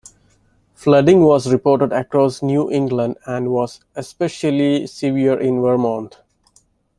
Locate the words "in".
5.39-5.61